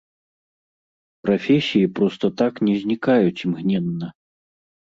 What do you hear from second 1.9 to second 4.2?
проста так не знікаюць імгненна.